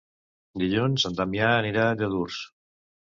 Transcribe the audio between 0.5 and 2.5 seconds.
Dilluns en Damià anirà a Lladurs.